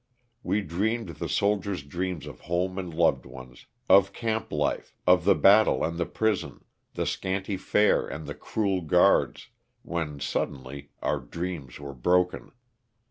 We 0.41 0.61
dreamed 0.61 1.09
the 1.09 1.29
soldier's 1.29 1.83
dreams 1.83 2.25
of 2.25 2.39
home 2.39 2.79
and 2.79 2.91
loved 2.91 3.23
ones, 3.23 3.67
of 3.87 4.13
camp 4.13 4.51
life, 4.51 4.95
of 5.05 5.25
the 5.25 5.35
battle 5.35 5.83
and 5.83 5.99
the 5.99 6.07
prison, 6.07 6.65
the 6.95 7.05
scanty 7.05 7.55
fare 7.55 8.07
and 8.07 8.25
the 8.25 8.33
cruel 8.33 8.81
guards, 8.81 9.49
when, 9.83 10.19
suddenly, 10.19 10.89
our 11.03 11.19
dreams 11.19 11.79
were 11.79 11.93
broken. 11.93 12.51